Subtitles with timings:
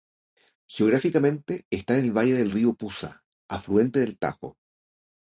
[0.67, 4.57] Geográficamente está en el valle del río Pusa, afluente del Tajo.